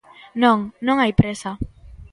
[0.43, 0.57] Non,
[0.87, 1.51] non hai présa.